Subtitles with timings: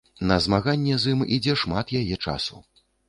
[0.29, 2.55] На змаганне з ім ідзе шмат яе часу.